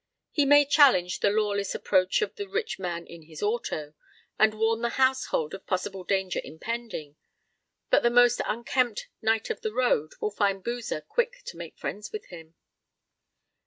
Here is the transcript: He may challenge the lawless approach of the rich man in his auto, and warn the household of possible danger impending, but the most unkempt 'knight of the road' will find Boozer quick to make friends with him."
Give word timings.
He 0.31 0.45
may 0.45 0.65
challenge 0.65 1.19
the 1.19 1.29
lawless 1.29 1.75
approach 1.75 2.23
of 2.23 2.33
the 2.33 2.47
rich 2.47 2.79
man 2.79 3.05
in 3.05 3.21
his 3.21 3.43
auto, 3.43 3.93
and 4.39 4.55
warn 4.55 4.81
the 4.81 4.97
household 4.97 5.53
of 5.53 5.67
possible 5.67 6.03
danger 6.03 6.41
impending, 6.43 7.17
but 7.91 8.01
the 8.01 8.09
most 8.09 8.41
unkempt 8.47 9.09
'knight 9.21 9.51
of 9.51 9.61
the 9.61 9.71
road' 9.71 10.13
will 10.19 10.31
find 10.31 10.63
Boozer 10.63 11.01
quick 11.01 11.43
to 11.45 11.55
make 11.55 11.77
friends 11.77 12.11
with 12.11 12.25
him." 12.29 12.55